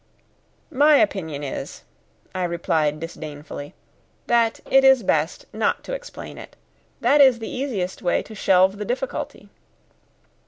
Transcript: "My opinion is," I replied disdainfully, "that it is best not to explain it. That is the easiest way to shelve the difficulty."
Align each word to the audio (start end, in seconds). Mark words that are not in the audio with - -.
"My 0.71 0.95
opinion 0.95 1.43
is," 1.43 1.83
I 2.33 2.43
replied 2.45 2.99
disdainfully, 2.99 3.75
"that 4.25 4.59
it 4.65 4.83
is 4.83 5.03
best 5.03 5.45
not 5.53 5.83
to 5.83 5.93
explain 5.93 6.39
it. 6.39 6.55
That 7.01 7.21
is 7.21 7.37
the 7.37 7.47
easiest 7.47 8.01
way 8.01 8.23
to 8.23 8.33
shelve 8.33 8.79
the 8.79 8.83
difficulty." 8.85 9.49